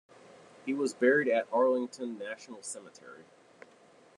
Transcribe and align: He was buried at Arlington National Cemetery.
He 0.65 0.73
was 0.73 0.95
buried 0.95 1.27
at 1.27 1.47
Arlington 1.53 2.17
National 2.17 2.63
Cemetery. 2.63 3.25